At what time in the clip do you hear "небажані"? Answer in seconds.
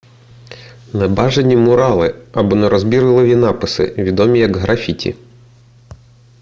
0.93-1.55